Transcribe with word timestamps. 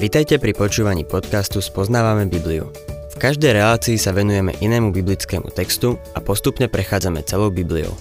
Vitajte 0.00 0.40
pri 0.40 0.56
počúvaní 0.56 1.04
podcastu 1.04 1.60
Spoznávame 1.60 2.24
Bibliu. 2.24 2.72
V 3.12 3.16
každej 3.20 3.52
relácii 3.52 4.00
sa 4.00 4.16
venujeme 4.16 4.56
inému 4.56 4.96
biblickému 4.96 5.52
textu 5.52 6.00
a 6.16 6.24
postupne 6.24 6.72
prechádzame 6.72 7.20
celou 7.28 7.52
Bibliou. 7.52 7.92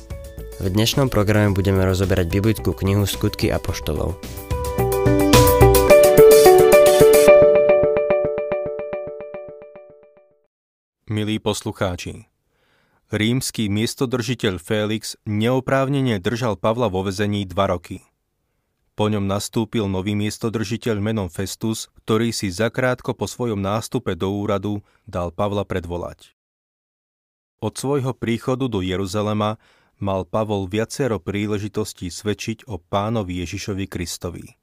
V 0.64 0.72
dnešnom 0.72 1.12
programe 1.12 1.52
budeme 1.52 1.84
rozoberať 1.84 2.32
biblickú 2.32 2.72
knihu 2.72 3.04
Skutky 3.04 3.52
apoštolov. 3.52 4.16
Milí 11.12 11.36
poslucháči, 11.44 12.32
rímsky 13.12 13.68
miestodržiteľ 13.68 14.56
Félix 14.64 15.20
neoprávnene 15.28 16.24
držal 16.24 16.56
Pavla 16.56 16.88
vo 16.88 17.04
vezení 17.04 17.44
dva 17.44 17.76
roky– 17.76 18.00
po 19.00 19.08
ňom 19.08 19.24
nastúpil 19.24 19.88
nový 19.88 20.12
miestodržiteľ 20.12 21.00
menom 21.00 21.32
Festus, 21.32 21.88
ktorý 22.04 22.36
si 22.36 22.52
zakrátko 22.52 23.16
po 23.16 23.32
svojom 23.32 23.56
nástupe 23.56 24.12
do 24.12 24.28
úradu 24.28 24.84
dal 25.08 25.32
Pavla 25.32 25.64
predvolať. 25.64 26.36
Od 27.64 27.72
svojho 27.80 28.12
príchodu 28.12 28.68
do 28.68 28.84
Jeruzalema 28.84 29.56
mal 30.04 30.28
Pavol 30.28 30.68
viacero 30.68 31.16
príležitostí 31.16 32.12
svedčiť 32.12 32.68
o 32.68 32.76
pánovi 32.76 33.40
Ježišovi 33.40 33.88
Kristovi. 33.88 34.60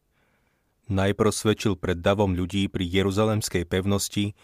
Najprv 0.92 1.32
svedčil 1.32 1.80
pred 1.80 2.04
davom 2.04 2.36
ľudí 2.36 2.68
pri 2.68 2.84
Jeruzalemskej 2.84 3.64
pevnosti, 3.64 4.36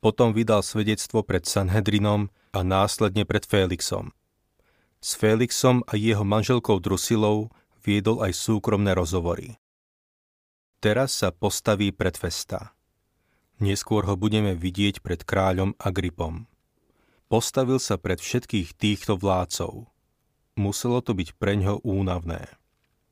potom 0.00 0.32
vydal 0.32 0.64
svedectvo 0.64 1.20
pred 1.20 1.44
Sanhedrinom 1.44 2.32
a 2.56 2.64
následne 2.64 3.28
pred 3.28 3.44
Félixom. 3.44 4.08
S 5.04 5.20
Félixom 5.20 5.84
a 5.84 6.00
jeho 6.00 6.24
manželkou 6.24 6.80
Drusilou 6.80 7.52
viedol 7.84 8.24
aj 8.24 8.32
súkromné 8.32 8.96
rozhovory. 8.96 9.60
Teraz 10.80 11.20
sa 11.20 11.30
postaví 11.30 11.92
pred 11.92 12.16
Festa. 12.16 12.72
Neskôr 13.60 14.04
ho 14.08 14.16
budeme 14.18 14.56
vidieť 14.56 15.04
pred 15.04 15.22
kráľom 15.22 15.76
Agripom. 15.78 16.48
Postavil 17.28 17.80
sa 17.80 17.96
pred 17.96 18.20
všetkých 18.20 18.76
týchto 18.76 19.16
vládcov. 19.16 19.88
Muselo 20.60 21.00
to 21.00 21.16
byť 21.16 21.38
preňho 21.40 21.80
únavné. 21.80 22.46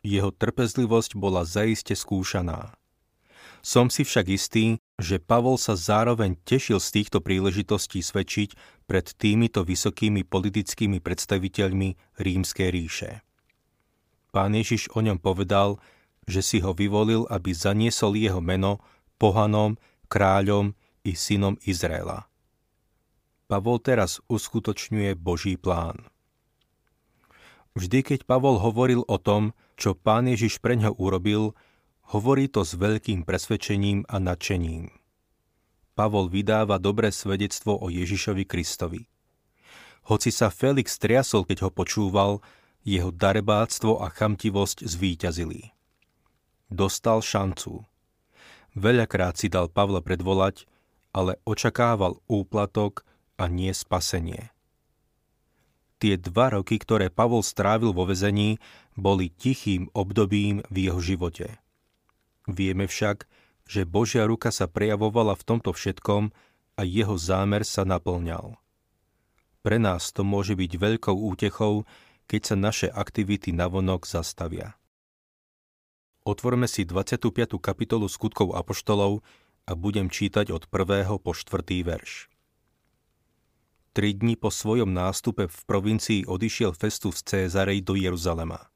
Jeho 0.02 0.34
trpezlivosť 0.34 1.14
bola 1.14 1.46
zaiste 1.46 1.94
skúšaná. 1.94 2.74
Som 3.62 3.94
si 3.94 4.02
však 4.02 4.26
istý, 4.34 4.82
že 4.98 5.22
Pavol 5.22 5.54
sa 5.54 5.78
zároveň 5.78 6.34
tešil 6.42 6.82
z 6.82 6.88
týchto 7.00 7.22
príležitostí 7.22 8.02
svedčiť 8.02 8.58
pred 8.90 9.06
týmito 9.14 9.62
vysokými 9.62 10.26
politickými 10.26 10.98
predstaviteľmi 10.98 12.18
rímskej 12.18 12.68
ríše. 12.74 13.22
Pán 14.32 14.56
Ježiš 14.56 14.88
o 14.96 15.04
ňom 15.04 15.20
povedal, 15.20 15.76
že 16.24 16.40
si 16.40 16.58
ho 16.64 16.72
vyvolil, 16.72 17.28
aby 17.28 17.52
zaniesol 17.52 18.16
jeho 18.16 18.40
meno 18.40 18.80
pohanom, 19.20 19.76
kráľom 20.08 20.72
i 21.04 21.12
synom 21.12 21.60
Izraela. 21.68 22.26
Pavol 23.46 23.76
teraz 23.84 24.24
uskutočňuje 24.32 25.12
Boží 25.20 25.60
plán. 25.60 26.08
Vždy, 27.76 28.00
keď 28.00 28.20
Pavol 28.24 28.56
hovoril 28.60 29.04
o 29.04 29.16
tom, 29.20 29.52
čo 29.76 29.92
pán 29.92 30.28
Ježiš 30.28 30.60
pre 30.60 30.76
ňo 30.80 30.96
urobil, 30.96 31.52
hovorí 32.12 32.48
to 32.48 32.64
s 32.64 32.76
veľkým 32.76 33.24
presvedčením 33.24 34.08
a 34.08 34.16
nadšením. 34.20 34.92
Pavol 35.92 36.32
vydáva 36.32 36.80
dobré 36.80 37.12
svedectvo 37.12 37.76
o 37.76 37.92
Ježišovi 37.92 38.48
Kristovi. 38.48 39.04
Hoci 40.08 40.32
sa 40.32 40.48
Felix 40.48 40.96
triasol, 40.96 41.44
keď 41.44 41.68
ho 41.68 41.70
počúval, 41.72 42.40
jeho 42.82 43.10
darebáctvo 43.14 44.02
a 44.02 44.10
chamtivosť 44.10 44.86
zvíťazili. 44.86 45.70
Dostal 46.72 47.22
šancu. 47.22 47.84
Veľakrát 48.72 49.36
si 49.36 49.52
dal 49.52 49.68
Pavla 49.68 50.00
predvolať, 50.00 50.64
ale 51.12 51.36
očakával 51.44 52.18
úplatok 52.24 53.04
a 53.36 53.44
nie 53.46 53.70
spasenie. 53.76 54.48
Tie 56.02 56.18
dva 56.18 56.58
roky, 56.58 56.82
ktoré 56.82 57.14
Pavol 57.14 57.46
strávil 57.46 57.94
vo 57.94 58.08
vezení, 58.08 58.58
boli 58.98 59.30
tichým 59.30 59.86
obdobím 59.94 60.66
v 60.66 60.90
jeho 60.90 60.98
živote. 60.98 61.62
Vieme 62.50 62.90
však, 62.90 63.30
že 63.70 63.86
Božia 63.86 64.26
ruka 64.26 64.50
sa 64.50 64.66
prejavovala 64.66 65.38
v 65.38 65.46
tomto 65.46 65.70
všetkom 65.70 66.34
a 66.74 66.82
jeho 66.82 67.14
zámer 67.14 67.62
sa 67.62 67.86
naplňal. 67.86 68.58
Pre 69.62 69.78
nás 69.78 70.10
to 70.10 70.26
môže 70.26 70.58
byť 70.58 70.72
veľkou 70.74 71.14
útechou, 71.14 71.86
keď 72.32 72.42
sa 72.48 72.56
naše 72.56 72.88
aktivity 72.88 73.52
navonok 73.52 74.08
zastavia. 74.08 74.80
Otvorme 76.24 76.64
si 76.64 76.88
25. 76.88 77.60
kapitolu 77.60 78.08
skutkov 78.08 78.56
Apoštolov 78.56 79.20
a 79.68 79.76
budem 79.76 80.08
čítať 80.08 80.48
od 80.48 80.64
1. 80.64 81.12
po 81.20 81.36
4. 81.36 81.60
verš. 81.84 82.32
Tri 83.92 84.16
dni 84.16 84.40
po 84.40 84.48
svojom 84.48 84.88
nástupe 84.96 85.44
v 85.44 85.58
provincii 85.68 86.24
odišiel 86.24 86.72
Festus 86.72 87.20
Cézarej 87.20 87.84
do 87.84 88.00
Jeruzalema. 88.00 88.72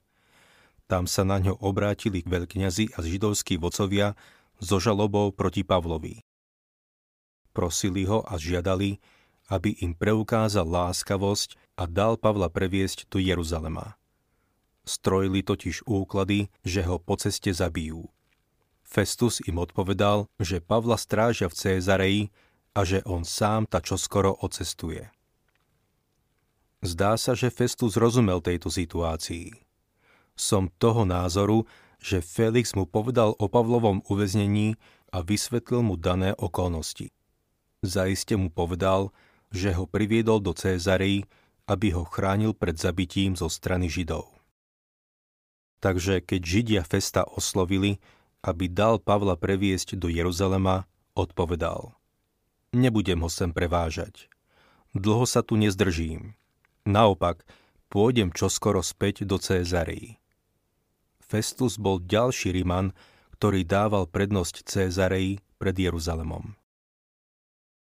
Tam 0.85 1.09
sa 1.09 1.25
na 1.25 1.41
ňo 1.41 1.57
obrátili 1.57 2.21
veľkňazi 2.29 2.93
a 2.93 3.01
židovskí 3.01 3.57
vocovia 3.57 4.13
so 4.61 4.77
žalobou 4.77 5.33
proti 5.33 5.65
Pavlovi. 5.65 6.21
Prosili 7.57 8.05
ho 8.05 8.21
a 8.21 8.37
žiadali, 8.37 9.01
aby 9.49 9.81
im 9.81 9.97
preukázal 9.97 10.69
láskavosť 10.69 11.66
a 11.77 11.85
dal 11.85 12.17
Pavla 12.17 12.49
previesť 12.49 13.07
do 13.13 13.21
Jeruzalema. 13.21 14.01
Strojili 14.89 15.45
totiž 15.45 15.85
úklady, 15.85 16.49
že 16.65 16.83
ho 16.89 16.97
po 16.97 17.21
ceste 17.21 17.53
zabijú. 17.53 18.09
Festus 18.87 19.43
im 19.45 19.59
odpovedal, 19.61 20.31
že 20.39 20.63
Pavla 20.63 20.97
strážia 20.97 21.51
v 21.51 21.59
Cézareji 21.59 22.23
a 22.73 22.87
že 22.87 23.03
on 23.05 23.27
sám 23.27 23.67
ta 23.67 23.83
čoskoro 23.83 24.33
ocestuje. 24.41 25.11
Zdá 26.87 27.19
sa, 27.19 27.35
že 27.35 27.51
Festus 27.51 27.99
rozumel 27.99 28.39
tejto 28.39 28.71
situácii. 28.71 29.59
Som 30.39 30.71
toho 30.79 31.03
názoru, 31.03 31.67
že 31.99 32.23
Felix 32.23 32.77
mu 32.79 32.87
povedal 32.87 33.35
o 33.41 33.49
Pavlovom 33.51 34.05
uväznení 34.07 34.79
a 35.11 35.25
vysvetlil 35.25 35.83
mu 35.83 35.97
dané 35.99 36.37
okolnosti. 36.37 37.11
Zaiste 37.83 38.37
mu 38.39 38.53
povedal, 38.53 39.11
že 39.51 39.73
ho 39.75 39.89
priviedol 39.89 40.39
do 40.39 40.53
Cézarei, 40.53 41.25
aby 41.67 41.95
ho 41.95 42.07
chránil 42.07 42.55
pred 42.55 42.79
zabitím 42.79 43.35
zo 43.35 43.51
strany 43.51 43.91
Židov. 43.91 44.31
Takže 45.83 46.23
keď 46.23 46.41
Židia 46.41 46.83
Festa 46.87 47.27
oslovili, 47.27 47.99
aby 48.47 48.71
dal 48.71 49.03
Pavla 49.03 49.35
previesť 49.35 49.99
do 49.99 50.07
Jeruzalema, 50.07 50.87
odpovedal. 51.19 51.95
Nebudem 52.71 53.23
ho 53.23 53.31
sem 53.31 53.51
prevážať. 53.51 54.31
Dlho 54.95 55.27
sa 55.29 55.43
tu 55.43 55.59
nezdržím. 55.59 56.39
Naopak, 56.87 57.43
pôjdem 57.91 58.31
čoskoro 58.31 58.81
späť 58.81 59.27
do 59.27 59.37
Cézarei. 59.37 60.23
Festus 61.19 61.77
bol 61.77 61.99
ďalší 61.99 62.55
Riman, 62.55 62.95
ktorý 63.37 63.67
dával 63.67 64.07
prednosť 64.07 64.63
Cézarei 64.65 65.43
pred 65.59 65.75
Jeruzalemom. 65.75 66.55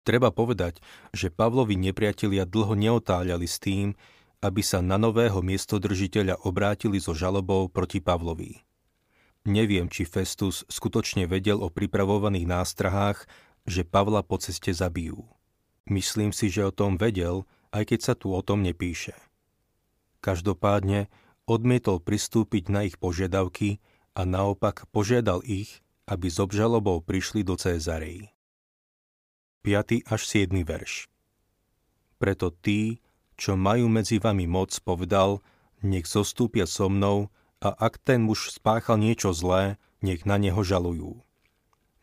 Treba 0.02 0.34
povedať, 0.34 0.82
že 1.14 1.30
Pavlovi 1.30 1.78
nepriatelia 1.78 2.50
dlho 2.50 2.74
neotáľali 2.74 3.46
s 3.46 3.62
tým, 3.62 3.94
aby 4.42 4.62
sa 4.66 4.82
na 4.82 4.98
nového 4.98 5.46
miestodržiteľa 5.46 6.42
obrátili 6.42 6.98
so 6.98 7.14
žalobou 7.14 7.70
proti 7.70 8.02
Pavlovi. 8.02 8.66
Neviem, 9.46 9.90
či 9.90 10.06
Festus 10.06 10.66
skutočne 10.70 11.30
vedel 11.30 11.62
o 11.62 11.70
pripravovaných 11.70 12.50
nástrahách, 12.50 13.26
že 13.70 13.86
Pavla 13.86 14.26
po 14.26 14.42
ceste 14.42 14.74
zabijú. 14.74 15.30
Myslím 15.86 16.34
si, 16.34 16.50
že 16.50 16.66
o 16.66 16.74
tom 16.74 16.98
vedel, 16.98 17.46
aj 17.70 17.94
keď 17.94 18.00
sa 18.02 18.14
tu 18.18 18.34
o 18.34 18.42
tom 18.42 18.66
nepíše. 18.66 19.14
Každopádne 20.22 21.10
odmietol 21.50 22.02
pristúpiť 22.02 22.70
na 22.70 22.86
ich 22.86 22.98
požiadavky 23.02 23.82
a 24.14 24.26
naopak 24.26 24.86
požiadal 24.94 25.42
ich, 25.46 25.82
aby 26.06 26.30
s 26.30 26.38
obžalobou 26.38 27.02
prišli 27.02 27.42
do 27.42 27.58
Cézarei. 27.58 28.30
5. 29.62 30.10
až 30.10 30.22
7. 30.26 30.58
verš. 30.66 31.06
Preto 32.18 32.50
tí, 32.50 32.98
čo 33.38 33.54
majú 33.54 33.94
medzi 33.94 34.18
vami 34.18 34.50
moc, 34.50 34.74
povedal, 34.82 35.38
nech 35.86 36.10
zostúpia 36.10 36.66
so 36.66 36.90
mnou 36.90 37.30
a 37.62 37.70
ak 37.70 38.02
ten 38.02 38.26
muž 38.26 38.50
spáchal 38.50 38.98
niečo 38.98 39.30
zlé, 39.38 39.78
nech 40.02 40.26
na 40.26 40.42
neho 40.42 40.66
žalujú. 40.66 41.22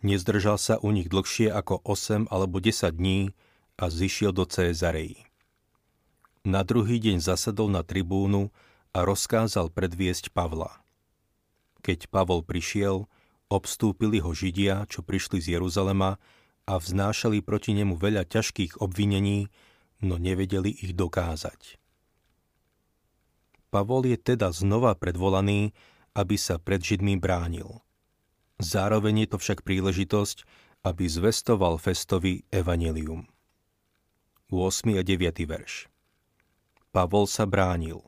Nezdržal 0.06 0.54
sa 0.54 0.78
u 0.78 0.94
nich 0.94 1.10
dlhšie 1.10 1.50
ako 1.50 1.82
8 1.82 2.30
alebo 2.30 2.62
10 2.62 2.94
dní 2.94 3.34
a 3.74 3.90
zišiel 3.90 4.30
do 4.30 4.46
Cézarei. 4.46 5.26
Na 6.46 6.62
druhý 6.62 7.02
deň 7.02 7.18
zasadol 7.18 7.74
na 7.74 7.82
tribúnu 7.82 8.54
a 8.94 9.02
rozkázal 9.02 9.74
predviesť 9.74 10.30
Pavla. 10.30 10.78
Keď 11.82 12.06
Pavol 12.06 12.46
prišiel, 12.46 13.10
obstúpili 13.50 14.22
ho 14.22 14.30
Židia, 14.30 14.86
čo 14.86 15.02
prišli 15.02 15.42
z 15.42 15.58
Jeruzalema 15.58 16.22
a 16.68 16.76
vznášali 16.76 17.40
proti 17.40 17.72
nemu 17.72 17.96
veľa 17.96 18.28
ťažkých 18.28 18.84
obvinení, 18.84 19.48
no 20.04 20.20
nevedeli 20.20 20.68
ich 20.68 20.92
dokázať. 20.92 21.80
Pavol 23.72 24.12
je 24.12 24.20
teda 24.20 24.52
znova 24.52 24.92
predvolaný, 24.92 25.72
aby 26.12 26.36
sa 26.36 26.60
pred 26.60 26.84
Židmi 26.84 27.16
bránil. 27.16 27.80
Zároveň 28.60 29.24
je 29.24 29.28
to 29.32 29.36
však 29.40 29.64
príležitosť, 29.64 30.44
aby 30.84 31.04
zvestoval 31.08 31.80
Festovi 31.80 32.44
evanelium. 32.52 33.28
8. 34.48 34.96
a 34.96 35.02
9. 35.04 35.44
verš 35.44 35.92
Pavol 36.92 37.28
sa 37.28 37.44
bránil. 37.44 38.00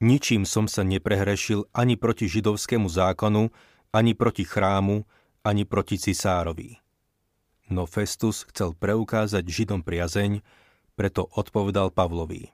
Ničím 0.00 0.48
som 0.48 0.64
sa 0.64 0.80
neprehrešil 0.80 1.68
ani 1.76 2.00
proti 2.00 2.24
židovskému 2.24 2.88
zákonu, 2.88 3.52
ani 3.92 4.16
proti 4.16 4.48
chrámu, 4.48 5.04
ani 5.44 5.68
proti 5.68 6.00
cisárovi. 6.00 6.80
No 7.70 7.86
Festus 7.86 8.42
chcel 8.50 8.74
preukázať 8.74 9.46
Židom 9.46 9.86
priazeň, 9.86 10.42
preto 10.98 11.30
odpovedal 11.38 11.94
Pavlovi. 11.94 12.50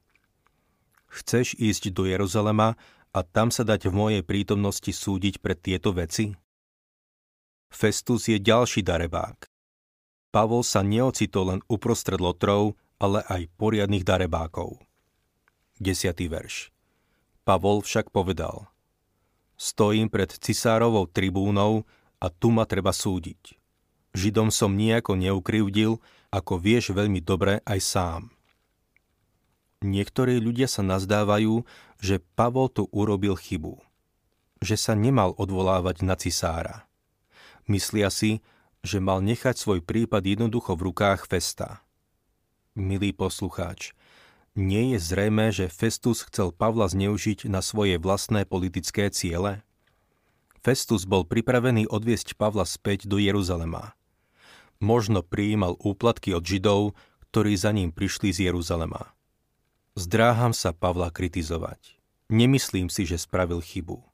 Chceš 1.08 1.56
ísť 1.56 1.96
do 1.96 2.04
Jeruzalema 2.04 2.76
a 3.16 3.20
tam 3.24 3.48
sa 3.48 3.64
dať 3.64 3.88
v 3.88 3.96
mojej 3.96 4.22
prítomnosti 4.22 4.92
súdiť 4.92 5.40
pre 5.40 5.56
tieto 5.56 5.96
veci? 5.96 6.36
Festus 7.72 8.28
je 8.28 8.36
ďalší 8.36 8.84
darebák. 8.84 9.48
Pavol 10.36 10.60
sa 10.60 10.84
neocitol 10.84 11.56
len 11.56 11.60
uprostred 11.64 12.20
lotrov, 12.20 12.76
ale 13.00 13.24
aj 13.24 13.48
poriadnych 13.56 14.04
darebákov. 14.04 14.76
10. 15.80 16.12
verš 16.28 16.68
Pavol 17.48 17.80
však 17.80 18.12
povedal 18.12 18.68
Stojím 19.56 20.12
pred 20.12 20.28
cisárovou 20.28 21.08
tribúnou 21.08 21.88
a 22.20 22.28
tu 22.28 22.52
ma 22.52 22.68
treba 22.68 22.92
súdiť. 22.92 23.56
Židom 24.16 24.48
som 24.48 24.72
nejako 24.72 25.12
neukrivdil, 25.20 26.00
ako 26.32 26.56
vieš 26.56 26.96
veľmi 26.96 27.20
dobre 27.20 27.60
aj 27.68 27.80
sám. 27.84 28.22
Niektorí 29.84 30.40
ľudia 30.40 30.72
sa 30.72 30.80
nazdávajú, 30.80 31.68
že 32.00 32.24
Pavol 32.32 32.72
tu 32.72 32.88
urobil 32.96 33.36
chybu. 33.36 33.76
Že 34.64 34.76
sa 34.80 34.92
nemal 34.96 35.36
odvolávať 35.36 36.00
na 36.00 36.16
cisára. 36.16 36.88
Myslia 37.68 38.08
si, 38.08 38.40
že 38.80 39.04
mal 39.04 39.20
nechať 39.20 39.52
svoj 39.52 39.84
prípad 39.84 40.24
jednoducho 40.24 40.80
v 40.80 40.88
rukách 40.88 41.28
Festa. 41.28 41.84
Milý 42.72 43.12
poslucháč, 43.12 43.92
nie 44.56 44.96
je 44.96 44.98
zrejme, 45.02 45.52
že 45.52 45.68
Festus 45.68 46.24
chcel 46.24 46.56
Pavla 46.56 46.88
zneužiť 46.88 47.44
na 47.52 47.60
svoje 47.60 48.00
vlastné 48.00 48.48
politické 48.48 49.12
ciele? 49.12 49.60
Festus 50.64 51.04
bol 51.04 51.28
pripravený 51.28 51.84
odviesť 51.84 52.32
Pavla 52.40 52.64
späť 52.64 53.04
do 53.04 53.20
Jeruzalema. 53.20 53.92
Možno 54.78 55.24
prijímal 55.24 55.76
úplatky 55.80 56.36
od 56.36 56.44
Židov, 56.44 56.92
ktorí 57.30 57.56
za 57.56 57.72
ním 57.72 57.92
prišli 57.92 58.32
z 58.32 58.38
Jeruzalema. 58.52 59.16
Zdráham 59.96 60.52
sa 60.52 60.76
Pavla 60.76 61.08
kritizovať. 61.08 61.96
Nemyslím 62.28 62.92
si, 62.92 63.08
že 63.08 63.16
spravil 63.16 63.64
chybu. 63.64 64.04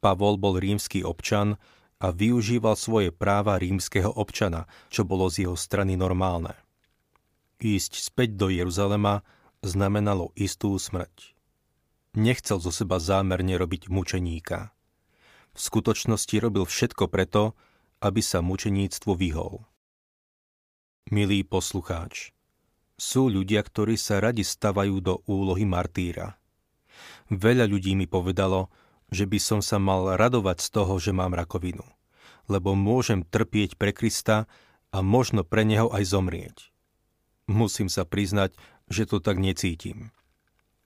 Pavol 0.00 0.40
bol 0.40 0.56
rímsky 0.58 1.04
občan 1.04 1.60
a 2.00 2.10
využíval 2.10 2.74
svoje 2.74 3.12
práva 3.12 3.60
rímskeho 3.60 4.08
občana, 4.08 4.64
čo 4.88 5.04
bolo 5.04 5.28
z 5.28 5.46
jeho 5.46 5.54
strany 5.54 5.94
normálne. 5.94 6.56
Ísť 7.60 8.00
späť 8.00 8.40
do 8.40 8.48
Jeruzalema 8.48 9.20
znamenalo 9.60 10.32
istú 10.32 10.80
smrť. 10.80 11.36
Nechcel 12.16 12.58
zo 12.58 12.72
seba 12.72 12.96
zámerne 12.96 13.54
robiť 13.60 13.92
mučeníka. 13.92 14.72
V 15.52 15.58
skutočnosti 15.60 16.34
robil 16.40 16.64
všetko 16.64 17.06
preto, 17.12 17.52
aby 18.00 18.20
sa 18.24 18.40
mučeníctvu 18.40 19.12
vyhol. 19.16 19.64
Milý 21.12 21.44
poslucháč, 21.44 22.32
sú 23.00 23.32
ľudia, 23.32 23.64
ktorí 23.64 23.96
sa 23.96 24.20
radi 24.20 24.44
stavajú 24.44 25.00
do 25.00 25.14
úlohy 25.24 25.64
martýra. 25.64 26.36
Veľa 27.32 27.64
ľudí 27.64 27.96
mi 27.96 28.04
povedalo, 28.04 28.68
že 29.08 29.24
by 29.24 29.38
som 29.40 29.60
sa 29.64 29.80
mal 29.80 30.20
radovať 30.20 30.60
z 30.60 30.68
toho, 30.68 30.94
že 31.00 31.16
mám 31.16 31.32
rakovinu, 31.32 31.82
lebo 32.46 32.76
môžem 32.76 33.24
trpieť 33.24 33.80
pre 33.80 33.96
Krista 33.96 34.44
a 34.92 34.98
možno 35.00 35.42
pre 35.42 35.64
Neho 35.64 35.88
aj 35.88 36.12
zomrieť. 36.12 36.56
Musím 37.50 37.88
sa 37.90 38.06
priznať, 38.06 38.54
že 38.86 39.08
to 39.08 39.18
tak 39.18 39.40
necítim. 39.40 40.14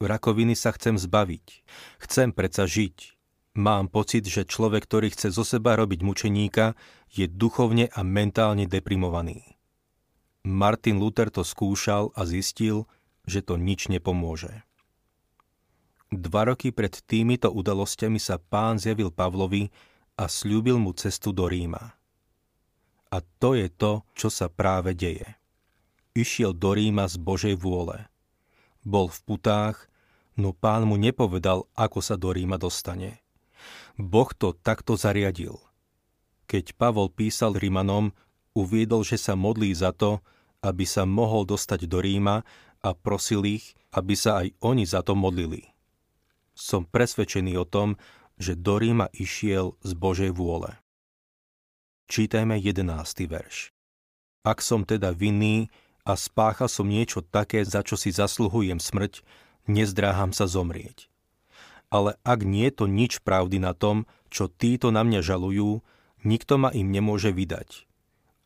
Rakoviny 0.00 0.54
sa 0.54 0.72
chcem 0.72 1.00
zbaviť. 1.00 1.64
Chcem 2.00 2.32
predsa 2.32 2.68
žiť. 2.68 3.13
Mám 3.54 3.86
pocit, 3.86 4.26
že 4.26 4.42
človek, 4.42 4.82
ktorý 4.82 5.14
chce 5.14 5.30
zo 5.30 5.46
seba 5.46 5.78
robiť 5.78 6.02
mučeníka, 6.02 6.74
je 7.14 7.30
duchovne 7.30 7.86
a 7.86 8.02
mentálne 8.02 8.66
deprimovaný. 8.66 9.54
Martin 10.42 10.98
Luther 10.98 11.30
to 11.30 11.46
skúšal 11.46 12.10
a 12.18 12.26
zistil, 12.26 12.90
že 13.24 13.46
to 13.46 13.54
nič 13.54 13.86
nepomôže. 13.86 14.66
Dva 16.10 16.50
roky 16.50 16.74
pred 16.74 16.98
týmito 17.06 17.46
udalosťami 17.48 18.18
sa 18.18 18.42
pán 18.42 18.82
zjavil 18.82 19.14
Pavlovi 19.14 19.70
a 20.18 20.26
slúbil 20.26 20.78
mu 20.78 20.90
cestu 20.94 21.30
do 21.30 21.46
Ríma. 21.46 21.94
A 23.14 23.22
to 23.38 23.54
je 23.54 23.70
to, 23.70 24.02
čo 24.18 24.28
sa 24.34 24.50
práve 24.50 24.98
deje. 24.98 25.38
Išiel 26.14 26.54
do 26.54 26.74
Ríma 26.74 27.06
z 27.06 27.22
Božej 27.22 27.54
vôle. 27.54 28.10
Bol 28.82 29.10
v 29.10 29.18
putách, 29.26 29.86
no 30.34 30.50
pán 30.50 30.86
mu 30.90 30.98
nepovedal, 30.98 31.70
ako 31.78 31.98
sa 32.02 32.18
do 32.18 32.34
Ríma 32.34 32.58
dostane. 32.58 33.23
Boh 33.96 34.30
to 34.34 34.52
takto 34.54 34.98
zariadil. 34.98 35.60
Keď 36.50 36.76
Pavol 36.76 37.08
písal 37.08 37.56
Rímanom, 37.56 38.12
uviedol, 38.52 39.02
že 39.02 39.16
sa 39.16 39.34
modlí 39.34 39.72
za 39.74 39.90
to, 39.94 40.20
aby 40.64 40.88
sa 40.88 41.04
mohol 41.04 41.44
dostať 41.44 41.84
do 41.88 42.00
Ríma 42.00 42.44
a 42.84 42.88
prosil 42.92 43.44
ich, 43.44 43.76
aby 43.92 44.14
sa 44.16 44.44
aj 44.44 44.52
oni 44.60 44.84
za 44.84 45.04
to 45.04 45.16
modlili. 45.16 45.72
Som 46.54 46.86
presvedčený 46.86 47.58
o 47.60 47.66
tom, 47.66 47.96
že 48.38 48.58
do 48.58 48.80
Ríma 48.80 49.10
išiel 49.14 49.78
z 49.82 49.92
Božej 49.94 50.30
vôle. 50.34 50.78
Čítajme 52.10 52.60
11. 52.60 52.84
verš. 53.30 53.72
Ak 54.44 54.60
som 54.60 54.84
teda 54.84 55.16
vinný 55.16 55.72
a 56.04 56.20
spáchal 56.20 56.68
som 56.68 56.84
niečo 56.84 57.24
také, 57.24 57.64
za 57.64 57.80
čo 57.80 57.96
si 57.96 58.12
zasluhujem 58.12 58.76
smrť, 58.76 59.24
nezdráham 59.64 60.36
sa 60.36 60.44
zomrieť. 60.44 61.08
Ale 61.94 62.18
ak 62.26 62.42
nie 62.42 62.66
je 62.66 62.82
to 62.82 62.86
nič 62.90 63.22
pravdy 63.22 63.62
na 63.62 63.70
tom, 63.70 64.10
čo 64.26 64.50
títo 64.50 64.90
na 64.90 65.06
mňa 65.06 65.22
žalujú, 65.22 65.78
nikto 66.26 66.58
ma 66.58 66.74
im 66.74 66.90
nemôže 66.90 67.30
vydať. 67.30 67.86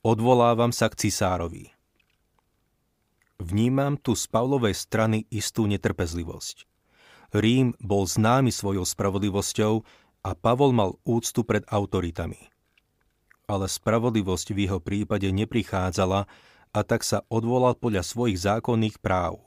Odvolávam 0.05 0.69
sa 0.69 0.93
k 0.93 1.09
cisárovi. 1.09 1.73
Vnímam 3.41 3.97
tu 3.97 4.13
z 4.13 4.29
Pavlovej 4.29 4.77
strany 4.77 5.25
istú 5.33 5.65
netrpezlivosť. 5.65 6.69
Rím 7.33 7.73
bol 7.81 8.05
známy 8.05 8.53
svojou 8.53 8.85
spravodlivosťou 8.85 9.81
a 10.27 10.31
Pavol 10.37 10.77
mal 10.77 11.01
úctu 11.09 11.41
pred 11.41 11.65
autoritami. 11.73 12.53
Ale 13.49 13.65
spravodlivosť 13.65 14.53
v 14.53 14.69
jeho 14.69 14.77
prípade 14.77 15.31
neprichádzala 15.33 16.29
a 16.69 16.81
tak 16.85 17.01
sa 17.01 17.25
odvolal 17.33 17.73
podľa 17.81 18.05
svojich 18.05 18.37
zákonných 18.45 19.01
práv. 19.01 19.41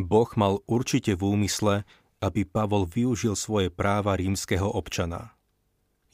Boh 0.00 0.30
mal 0.40 0.64
určite 0.64 1.12
v 1.12 1.36
úmysle, 1.36 1.84
aby 2.22 2.46
Pavol 2.46 2.86
využil 2.86 3.34
svoje 3.34 3.72
práva 3.72 4.14
rímskeho 4.14 4.66
občana. 4.66 5.34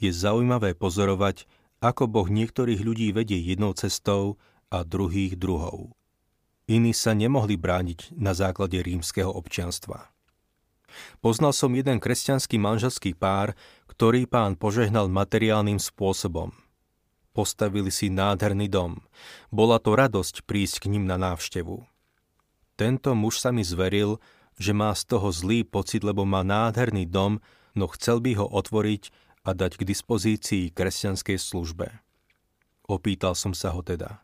Je 0.00 0.08
zaujímavé 0.08 0.72
pozorovať, 0.72 1.44
ako 1.80 2.08
Boh 2.08 2.28
niektorých 2.28 2.80
ľudí 2.80 3.12
vedie 3.12 3.40
jednou 3.40 3.72
cestou 3.72 4.36
a 4.68 4.84
druhých 4.84 5.36
druhou. 5.36 5.92
Iní 6.70 6.94
sa 6.94 7.16
nemohli 7.16 7.58
brániť 7.58 8.14
na 8.14 8.30
základe 8.30 8.78
rímskeho 8.78 9.28
občianstva. 9.28 10.12
Poznal 11.18 11.50
som 11.54 11.70
jeden 11.74 11.98
kresťanský 11.98 12.58
manželský 12.58 13.14
pár, 13.14 13.58
ktorý 13.90 14.26
pán 14.26 14.54
požehnal 14.54 15.10
materiálnym 15.10 15.78
spôsobom. 15.78 16.54
Postavili 17.30 17.94
si 17.94 18.10
nádherný 18.10 18.66
dom. 18.66 18.98
Bola 19.54 19.78
to 19.78 19.94
radosť 19.94 20.42
prísť 20.46 20.86
k 20.86 20.90
ním 20.94 21.06
na 21.06 21.14
návštevu. 21.14 21.86
Tento 22.74 23.10
muž 23.14 23.38
sa 23.38 23.54
mi 23.54 23.62
zveril, 23.62 24.18
že 24.60 24.76
má 24.76 24.92
z 24.92 25.08
toho 25.08 25.32
zlý 25.32 25.64
pocit, 25.64 26.04
lebo 26.04 26.28
má 26.28 26.44
nádherný 26.44 27.08
dom, 27.08 27.40
no 27.72 27.88
chcel 27.96 28.20
by 28.20 28.36
ho 28.36 28.44
otvoriť 28.44 29.08
a 29.48 29.56
dať 29.56 29.80
k 29.80 29.88
dispozícii 29.88 30.64
kresťanskej 30.76 31.38
službe. 31.40 31.88
Opýtal 32.84 33.32
som 33.32 33.56
sa 33.56 33.72
ho 33.72 33.80
teda. 33.80 34.20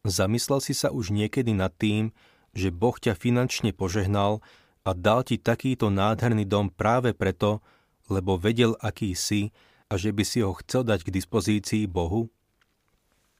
Zamyslel 0.00 0.64
si 0.64 0.72
sa 0.72 0.88
už 0.88 1.12
niekedy 1.12 1.52
nad 1.52 1.76
tým, 1.76 2.08
že 2.56 2.72
Boh 2.72 2.96
ťa 2.96 3.12
finančne 3.12 3.76
požehnal 3.76 4.40
a 4.80 4.96
dal 4.96 5.20
ti 5.28 5.36
takýto 5.36 5.92
nádherný 5.92 6.48
dom 6.48 6.72
práve 6.72 7.12
preto, 7.12 7.60
lebo 8.08 8.40
vedel, 8.40 8.80
aký 8.80 9.12
si 9.12 9.52
a 9.92 10.00
že 10.00 10.10
by 10.16 10.24
si 10.24 10.40
ho 10.40 10.56
chcel 10.56 10.88
dať 10.88 11.04
k 11.04 11.14
dispozícii 11.14 11.84
Bohu? 11.84 12.32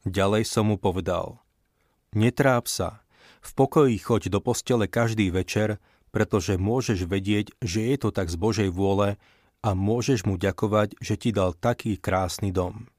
Ďalej 0.04 0.44
som 0.44 0.68
mu 0.68 0.76
povedal, 0.76 1.40
netráp 2.12 2.68
sa, 2.68 3.00
v 3.40 3.50
pokoji 3.56 3.96
choď 3.96 4.28
do 4.28 4.40
postele 4.44 4.84
každý 4.84 5.32
večer, 5.32 5.80
pretože 6.10 6.58
môžeš 6.58 7.06
vedieť, 7.06 7.54
že 7.62 7.94
je 7.94 7.96
to 7.98 8.10
tak 8.10 8.30
z 8.30 8.36
Božej 8.36 8.70
vôle 8.70 9.18
a 9.60 9.70
môžeš 9.76 10.26
mu 10.26 10.34
ďakovať, 10.40 10.98
že 10.98 11.14
ti 11.16 11.30
dal 11.30 11.54
taký 11.54 11.96
krásny 11.96 12.50
dom. 12.50 12.90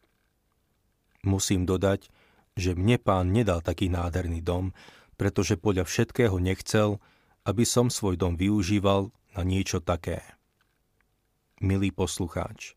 Musím 1.22 1.70
dodať, 1.70 2.10
že 2.58 2.74
mne 2.74 2.98
pán 2.98 3.32
nedal 3.32 3.62
taký 3.62 3.88
nádherný 3.92 4.42
dom, 4.42 4.74
pretože 5.16 5.60
podľa 5.60 5.86
všetkého 5.86 6.36
nechcel, 6.42 6.98
aby 7.46 7.64
som 7.66 7.94
svoj 7.94 8.18
dom 8.18 8.34
využíval 8.38 9.14
na 9.38 9.42
niečo 9.46 9.82
také. 9.82 10.22
Milý 11.62 11.94
poslucháč, 11.94 12.74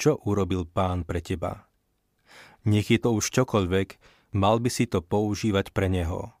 čo 0.00 0.16
urobil 0.24 0.64
pán 0.64 1.04
pre 1.04 1.20
teba. 1.20 1.68
Nech 2.64 2.88
je 2.88 2.98
to 3.00 3.12
už 3.16 3.28
čokoľvek, 3.32 3.88
mal 4.36 4.60
by 4.60 4.70
si 4.72 4.88
to 4.88 5.04
používať 5.04 5.72
pre 5.72 5.92
neho. 5.92 6.37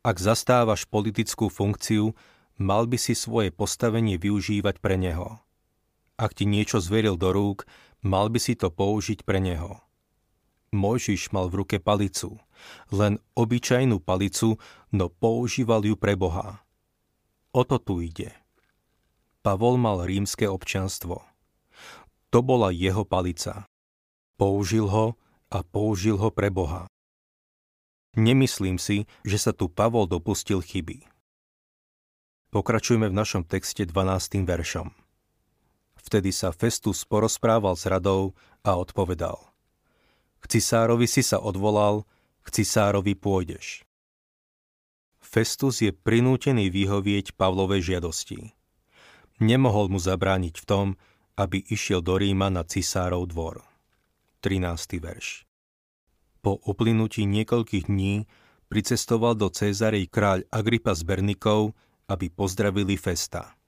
Ak 0.00 0.16
zastávaš 0.16 0.88
politickú 0.88 1.52
funkciu, 1.52 2.16
mal 2.60 2.88
by 2.88 2.96
si 3.00 3.16
svoje 3.16 3.52
postavenie 3.52 4.20
využívať 4.20 4.80
pre 4.80 5.00
neho. 5.00 5.40
Ak 6.20 6.36
ti 6.36 6.44
niečo 6.44 6.80
zveril 6.80 7.16
do 7.16 7.32
rúk, 7.32 7.64
mal 8.04 8.28
by 8.28 8.36
si 8.36 8.52
to 8.56 8.68
použiť 8.68 9.24
pre 9.24 9.40
neho. 9.40 9.80
Mojžiš 10.70 11.34
mal 11.34 11.50
v 11.50 11.64
ruke 11.64 11.82
palicu, 11.82 12.38
len 12.94 13.18
obyčajnú 13.34 13.98
palicu, 13.98 14.60
no 14.94 15.10
používal 15.10 15.82
ju 15.82 15.98
pre 15.98 16.14
Boha. 16.14 16.62
O 17.50 17.66
to 17.66 17.82
tu 17.82 17.98
ide. 17.98 18.30
Pavol 19.42 19.80
mal 19.80 20.04
rímske 20.06 20.46
občanstvo. 20.46 21.24
To 22.30 22.38
bola 22.44 22.70
jeho 22.70 23.02
palica. 23.02 23.66
Použil 24.38 24.86
ho 24.86 25.18
a 25.50 25.58
použil 25.66 26.14
ho 26.14 26.30
pre 26.30 26.52
Boha. 26.52 26.86
Nemyslím 28.18 28.74
si, 28.74 29.06
že 29.22 29.38
sa 29.38 29.54
tu 29.54 29.70
Pavol 29.70 30.10
dopustil 30.10 30.58
chyby. 30.58 31.06
Pokračujeme 32.50 33.06
v 33.06 33.14
našom 33.14 33.46
texte 33.46 33.86
12. 33.86 34.42
veršom. 34.42 34.90
Vtedy 35.94 36.34
sa 36.34 36.50
Festus 36.50 37.06
porozprával 37.06 37.78
s 37.78 37.86
radou 37.86 38.34
a 38.66 38.74
odpovedal. 38.74 39.38
K 40.42 40.58
cisárovi 40.58 41.06
si 41.06 41.22
sa 41.22 41.38
odvolal, 41.38 42.02
k 42.42 42.60
cisárovi 42.62 43.14
pôjdeš. 43.14 43.86
Festus 45.22 45.78
je 45.78 45.94
prinútený 45.94 46.72
vyhovieť 46.74 47.38
Pavlovej 47.38 47.94
žiadosti. 47.94 48.50
Nemohol 49.38 49.86
mu 49.92 50.02
zabrániť 50.02 50.54
v 50.58 50.64
tom, 50.66 50.86
aby 51.38 51.62
išiel 51.70 52.02
do 52.02 52.18
Ríma 52.18 52.50
na 52.50 52.66
cisárov 52.66 53.30
dvor. 53.30 53.62
13. 54.42 54.98
verš. 54.98 55.49
Po 56.40 56.56
uplynutí 56.64 57.28
niekoľkých 57.28 57.92
dní 57.92 58.24
pricestoval 58.72 59.36
do 59.36 59.52
Cézarej 59.52 60.08
kráľ 60.08 60.48
Agripa 60.48 60.96
z 60.96 61.04
Bernikov, 61.04 61.76
aby 62.08 62.32
pozdravili 62.32 62.96
Festa. 62.96 63.60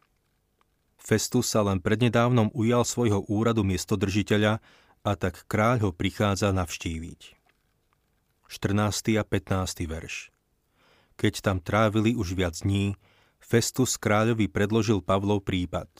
Festus 0.97 1.53
sa 1.53 1.67
len 1.67 1.83
prednedávnom 1.83 2.49
ujal 2.57 2.87
svojho 2.87 3.27
úradu 3.29 3.67
miestodržiteľa 3.67 4.63
a 5.03 5.13
tak 5.19 5.45
kráľ 5.51 5.77
ho 5.85 5.91
prichádza 5.91 6.55
navštíviť. 6.55 7.37
14. 8.49 9.21
a 9.21 9.25
15. 9.27 9.91
verš 9.91 10.31
Keď 11.19 11.35
tam 11.45 11.59
trávili 11.59 12.15
už 12.15 12.39
viac 12.39 12.57
dní, 12.57 12.95
Festus 13.43 13.99
kráľovi 13.99 14.47
predložil 14.49 15.03
Pavlov 15.03 15.43
prípad. 15.43 15.91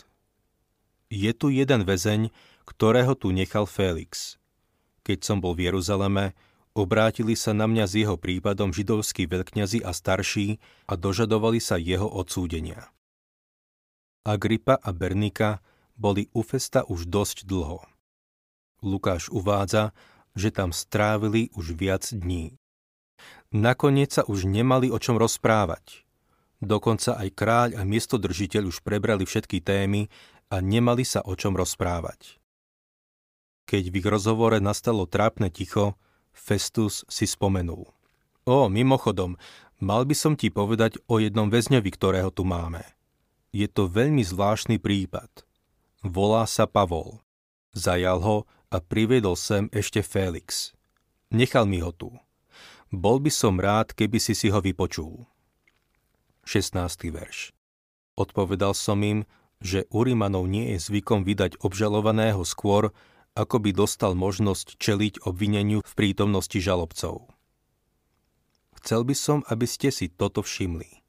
Je 1.13 1.33
tu 1.37 1.53
jeden 1.53 1.85
väzeň, 1.85 2.33
ktorého 2.65 3.13
tu 3.19 3.35
nechal 3.35 3.69
Félix. 3.69 4.39
Keď 5.03 5.19
som 5.21 5.43
bol 5.43 5.59
v 5.59 5.69
Jeruzaleme, 5.69 6.33
Obrátili 6.73 7.37
sa 7.37 7.53
na 7.53 7.69
mňa 7.69 7.85
s 7.85 7.93
jeho 8.01 8.17
prípadom 8.17 8.73
židovskí 8.73 9.29
veľkňazi 9.29 9.85
a 9.85 9.93
starší 9.93 10.57
a 10.89 10.97
dožadovali 10.97 11.61
sa 11.61 11.77
jeho 11.77 12.09
odsúdenia. 12.09 12.89
Agripa 14.25 14.81
a 14.81 14.89
Bernika 14.97 15.61
boli 16.01 16.33
u 16.33 16.41
Festa 16.41 16.89
už 16.89 17.13
dosť 17.13 17.45
dlho. 17.45 17.85
Lukáš 18.81 19.29
uvádza, 19.29 19.93
že 20.33 20.49
tam 20.49 20.73
strávili 20.73 21.53
už 21.53 21.77
viac 21.77 22.09
dní. 22.09 22.57
Nakoniec 23.53 24.17
sa 24.17 24.25
už 24.25 24.49
nemali 24.49 24.89
o 24.89 24.97
čom 24.97 25.21
rozprávať. 25.21 26.09
Dokonca 26.65 27.21
aj 27.21 27.29
kráľ 27.37 27.69
a 27.77 27.83
miestodržiteľ 27.85 28.73
už 28.73 28.81
prebrali 28.81 29.29
všetky 29.29 29.61
témy 29.61 30.09
a 30.49 30.65
nemali 30.65 31.05
sa 31.05 31.21
o 31.21 31.37
čom 31.37 31.53
rozprávať. 31.53 32.41
Keď 33.69 33.83
v 33.93 33.99
ich 34.01 34.09
rozhovore 34.09 34.57
nastalo 34.57 35.05
trápne 35.05 35.53
ticho, 35.53 36.01
Festus 36.33 37.05
si 37.07 37.29
spomenul. 37.29 37.87
O, 38.43 38.67
mimochodom, 38.67 39.39
mal 39.79 40.03
by 40.03 40.17
som 40.17 40.35
ti 40.35 40.51
povedať 40.51 40.99
o 41.07 41.23
jednom 41.23 41.47
väzňovi, 41.47 41.91
ktorého 41.95 42.35
tu 42.35 42.43
máme. 42.43 42.83
Je 43.55 43.69
to 43.69 43.87
veľmi 43.87 44.25
zvláštny 44.25 44.81
prípad. 44.81 45.29
Volá 46.03 46.49
sa 46.49 46.67
Pavol. 46.67 47.23
Zajal 47.77 48.19
ho 48.25 48.37
a 48.73 48.77
priviedol 48.81 49.39
sem 49.39 49.69
ešte 49.71 50.01
Félix. 50.01 50.75
Nechal 51.31 51.69
mi 51.69 51.79
ho 51.85 51.93
tu. 51.93 52.11
Bol 52.93 53.21
by 53.21 53.33
som 53.33 53.57
rád, 53.57 53.97
keby 53.97 54.21
si 54.21 54.37
si 54.37 54.53
ho 54.53 54.61
vypočul. 54.61 55.25
16. 56.45 56.77
verš. 57.09 57.55
Odpovedal 58.19 58.77
som 58.77 59.01
im, 59.01 59.25
že 59.63 59.87
Urimanov 59.95 60.51
nie 60.51 60.75
je 60.75 60.83
zvykom 60.91 61.23
vydať 61.23 61.63
obžalovaného 61.63 62.43
skôr, 62.43 62.91
ako 63.33 63.57
by 63.65 63.71
dostal 63.73 64.13
možnosť 64.13 64.77
čeliť 64.77 65.25
obvineniu 65.25 65.81
v 65.81 65.93
prítomnosti 65.97 66.59
žalobcov. 66.61 67.33
Chcel 68.83 69.01
by 69.07 69.15
som, 69.15 69.39
aby 69.47 69.65
ste 69.65 69.95
si 69.95 70.11
toto 70.11 70.43
všimli. 70.43 71.01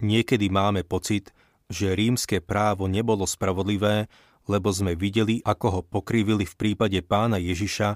Niekedy 0.00 0.48
máme 0.50 0.82
pocit, 0.82 1.30
že 1.70 1.94
rímske 1.94 2.42
právo 2.42 2.90
nebolo 2.90 3.24
spravodlivé, 3.28 4.10
lebo 4.50 4.74
sme 4.74 4.98
videli, 4.98 5.38
ako 5.46 5.66
ho 5.70 5.80
pokrivili 5.86 6.42
v 6.42 6.54
prípade 6.58 6.98
pána 7.04 7.38
Ježiša 7.38 7.88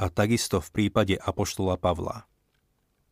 a 0.00 0.04
takisto 0.08 0.58
v 0.58 0.68
prípade 0.72 1.14
apoštola 1.14 1.78
Pavla. 1.78 2.26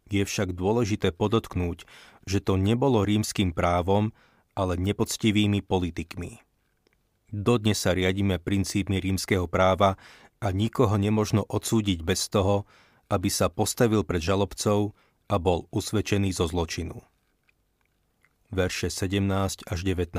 Je 0.08 0.24
však 0.24 0.56
dôležité 0.56 1.12
podotknúť, 1.12 1.84
že 2.24 2.40
to 2.40 2.56
nebolo 2.56 3.04
rímským 3.04 3.52
právom, 3.52 4.10
ale 4.56 4.74
nepoctivými 4.80 5.62
politikmi. 5.62 6.47
Dodnes 7.28 7.76
sa 7.76 7.92
riadíme 7.92 8.40
princípmi 8.40 8.96
rímskeho 9.00 9.44
práva 9.44 10.00
a 10.40 10.48
nikoho 10.48 10.96
nemožno 10.96 11.44
odsúdiť 11.44 12.00
bez 12.00 12.32
toho, 12.32 12.64
aby 13.12 13.28
sa 13.28 13.52
postavil 13.52 14.04
pred 14.04 14.24
žalobcov 14.24 14.96
a 15.28 15.36
bol 15.36 15.68
usvedčený 15.68 16.32
zo 16.32 16.48
zločinu. 16.48 17.04
Verše 18.48 18.88
17 18.88 19.68
až 19.68 19.78
19 19.84 20.16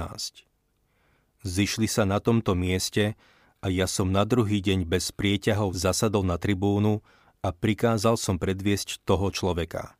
Zišli 1.39 1.87
sa 1.89 2.05
na 2.05 2.21
tomto 2.21 2.53
mieste 2.53 3.17
a 3.63 3.73
ja 3.73 3.89
som 3.89 4.13
na 4.13 4.21
druhý 4.21 4.61
deň 4.61 4.85
bez 4.85 5.09
prieťahov 5.09 5.73
zasadol 5.73 6.21
na 6.21 6.37
tribúnu 6.37 7.01
a 7.41 7.49
prikázal 7.49 8.19
som 8.19 8.37
predviesť 8.37 9.01
toho 9.07 9.31
človeka. 9.33 9.95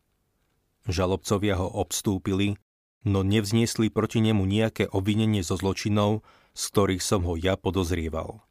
Žalobcovia 0.86 1.58
ho 1.58 1.68
obstúpili, 1.68 2.60
no 3.08 3.24
nevzniesli 3.24 3.88
proti 3.90 4.20
nemu 4.20 4.44
nejaké 4.44 4.92
obvinenie 4.92 5.42
zo 5.42 5.56
zločinov, 5.56 6.22
z 6.60 6.64
ktorých 6.76 7.00
som 7.00 7.24
ho 7.24 7.40
ja 7.40 7.56
podozrieval. 7.56 8.44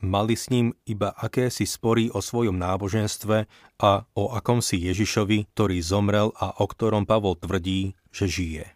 Mali 0.00 0.38
s 0.38 0.48
ním 0.48 0.72
iba 0.86 1.12
akési 1.12 1.66
spory 1.66 2.08
o 2.08 2.22
svojom 2.22 2.56
náboženstve 2.56 3.50
a 3.82 3.90
o 4.16 4.24
akomsi 4.32 4.80
Ježišovi, 4.80 5.50
ktorý 5.52 5.82
zomrel 5.82 6.32
a 6.38 6.56
o 6.56 6.64
ktorom 6.64 7.04
Pavol 7.04 7.36
tvrdí, 7.36 7.98
že 8.14 8.30
žije. 8.30 8.66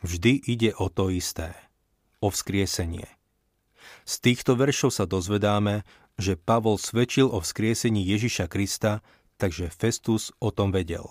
Vždy 0.00 0.32
ide 0.46 0.70
o 0.78 0.88
to 0.88 1.10
isté. 1.10 1.52
O 2.22 2.30
vzkriesenie. 2.30 3.10
Z 4.08 4.14
týchto 4.24 4.56
veršov 4.56 4.94
sa 4.94 5.04
dozvedáme, 5.04 5.84
že 6.16 6.38
Pavol 6.38 6.80
svedčil 6.80 7.28
o 7.28 7.42
vzkriesení 7.42 8.00
Ježiša 8.08 8.48
Krista, 8.48 9.04
takže 9.36 9.68
Festus 9.68 10.32
o 10.40 10.48
tom 10.48 10.72
vedel. 10.72 11.04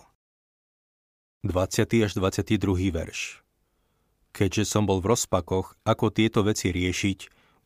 20. 1.45 1.87
až 2.03 2.11
22. 2.17 2.89
verš 2.89 3.46
Keďže 4.35 4.63
som 4.69 4.85
bol 4.85 5.01
v 5.01 5.17
rozpakoch, 5.17 5.77
ako 5.83 6.13
tieto 6.13 6.45
veci 6.45 6.69
riešiť, 6.69 7.19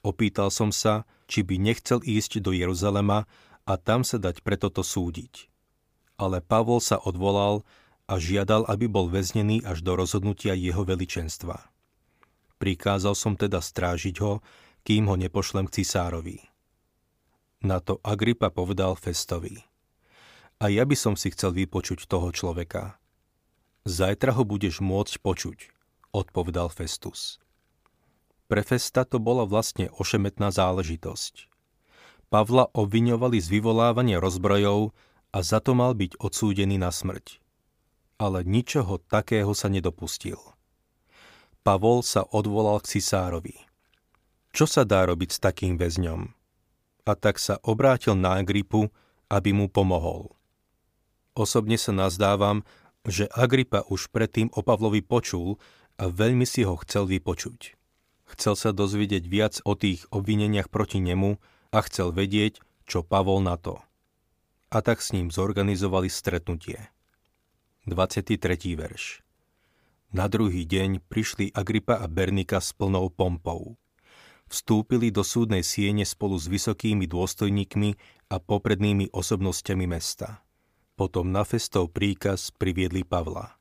opýtal 0.06 0.50
som 0.50 0.74
sa, 0.74 1.03
či 1.32 1.48
by 1.48 1.56
nechcel 1.60 2.03
ísť 2.03 2.44
do 2.44 2.51
Jeruzalema 2.51 3.30
a 3.68 3.74
tam 3.80 4.03
sa 4.03 4.20
dať 4.20 4.44
preto 4.44 4.68
to 4.68 4.84
súdiť. 4.84 5.48
Ale 6.20 6.44
Pavol 6.44 6.84
sa 6.84 7.00
odvolal 7.00 7.63
a 8.12 8.20
žiadal, 8.20 8.68
aby 8.68 8.91
bol 8.91 9.08
väznený 9.08 9.63
až 9.63 9.82
do 9.82 9.96
rozhodnutia 9.96 10.51
jeho 10.51 10.84
veličenstva. 10.84 11.72
Prikázal 12.60 13.15
som 13.15 13.34
teda 13.39 13.63
strážiť 13.63 14.15
ho, 14.22 14.44
kým 14.84 15.08
ho 15.08 15.15
nepošlem 15.15 15.65
k 15.65 15.82
cisárovi. 15.82 16.44
Na 17.62 17.77
to 17.77 18.01
Agripa 18.01 18.50
povedal 18.50 18.98
Festovi. 18.98 19.62
A 20.62 20.70
ja 20.70 20.86
by 20.86 20.94
som 20.94 21.13
si 21.18 21.34
chcel 21.34 21.53
vypočuť 21.58 22.06
toho 22.06 22.30
človeka. 22.30 23.01
Zajtra 23.86 24.38
ho 24.38 24.46
budeš 24.46 24.77
môcť 24.77 25.13
počuť, 25.25 25.58
odpovedal 26.12 26.72
Festus. 26.72 27.41
Pre 28.51 28.62
Festa 28.68 29.08
to 29.08 29.20
bola 29.20 29.48
vlastne 29.48 29.88
ošemetná 29.96 30.51
záležitosť. 30.51 31.48
Pavla 32.32 32.68
obviňovali 32.72 33.39
z 33.39 33.48
vyvolávania 33.48 34.20
rozbrojov 34.20 34.91
a 35.32 35.38
za 35.39 35.63
to 35.63 35.72
mal 35.75 35.96
byť 35.96 36.20
odsúdený 36.20 36.80
na 36.80 36.91
smrť. 36.91 37.39
Ale 38.20 38.44
ničoho 38.44 39.00
takého 39.08 39.51
sa 39.56 39.72
nedopustil. 39.72 40.39
Pavol 41.63 42.03
sa 42.03 42.27
odvolal 42.27 42.84
k 42.84 43.00
cisárovi. 43.00 43.56
Čo 44.51 44.68
sa 44.68 44.84
dá 44.84 45.08
robiť 45.08 45.30
s 45.32 45.39
takým 45.39 45.80
väzňom? 45.80 46.27
A 47.08 47.12
tak 47.15 47.39
sa 47.39 47.58
obrátil 47.63 48.20
na 48.20 48.36
Agripu, 48.36 48.91
aby 49.32 49.56
mu 49.56 49.72
pomohol. 49.72 50.36
Osobne 51.32 51.80
sa 51.80 51.96
nazdávam, 51.96 52.68
že 53.08 53.32
Agripa 53.32 53.88
už 53.88 54.12
predtým 54.12 54.51
o 54.53 54.60
Pavlovi 54.62 55.00
počul 55.01 55.58
a 56.01 56.10
veľmi 56.10 56.50
si 56.50 56.65
ho 56.65 56.74
chcel 56.81 57.05
vypočuť. 57.05 57.77
Chcel 58.34 58.58
sa 58.58 58.74
dozvedieť 58.74 59.24
viac 59.29 59.62
o 59.62 59.77
tých 59.77 60.10
obvineniach 60.10 60.74
proti 60.74 60.98
nemu 60.98 61.38
a 61.70 61.79
chcel 61.86 62.10
vedieť, 62.10 62.58
čo 62.89 63.05
Pavol 63.05 63.46
na 63.46 63.53
to. 63.62 63.77
A 64.74 64.81
tak 64.81 65.05
s 65.05 65.13
ním 65.13 65.29
zorganizovali 65.29 66.10
stretnutie. 66.10 66.89
23. 67.86 68.39
verš 68.74 69.22
Na 70.10 70.25
druhý 70.25 70.65
deň 70.65 71.05
prišli 71.05 71.53
Agripa 71.53 72.01
a 72.01 72.10
Bernika 72.10 72.58
s 72.58 72.74
plnou 72.74 73.13
pompou. 73.13 73.77
Vstúpili 74.50 75.13
do 75.13 75.22
súdnej 75.22 75.62
siene 75.62 76.03
spolu 76.03 76.36
s 76.36 76.50
vysokými 76.50 77.05
dôstojníkmi 77.05 77.89
a 78.34 78.41
poprednými 78.41 79.13
osobnosťami 79.13 79.86
mesta. 79.86 80.41
Potom 80.98 81.29
na 81.29 81.46
festov 81.46 81.93
príkaz 81.93 82.51
priviedli 82.51 83.05
Pavla. 83.05 83.61